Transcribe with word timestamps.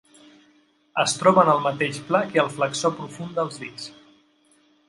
Es 1.03 1.13
troba 1.19 1.43
en 1.43 1.51
el 1.53 1.61
mateix 1.67 2.01
pla 2.09 2.23
que 2.31 2.41
el 2.47 2.51
flexor 2.57 2.97
profund 3.03 3.39
dels 3.41 3.63
dits. 3.67 3.91